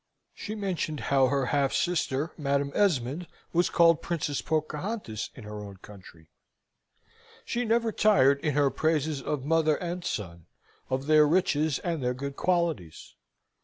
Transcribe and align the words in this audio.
She 0.33 0.55
mentioned 0.55 0.99
how 1.13 1.27
her 1.27 1.45
half 1.45 1.73
sister, 1.73 2.31
Madam 2.35 2.71
Esmond, 2.73 3.27
was 3.53 3.69
called 3.69 4.01
Princess 4.01 4.41
Pocahontas 4.41 5.29
in 5.35 5.43
her 5.43 5.61
own 5.61 5.77
country. 5.77 6.31
She 7.45 7.65
never 7.65 7.91
tired 7.91 8.39
in 8.39 8.55
her 8.55 8.71
praises 8.71 9.21
of 9.21 9.45
mother 9.45 9.75
and 9.75 10.03
son, 10.03 10.47
of 10.89 11.05
their 11.05 11.27
riches 11.27 11.77
and 11.77 12.01
their 12.03 12.15
good 12.15 12.35
qualities. 12.35 13.13